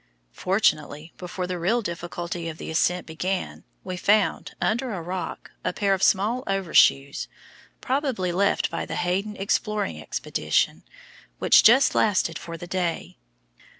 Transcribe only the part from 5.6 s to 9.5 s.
a pair of small overshoes, probably left by the Hayden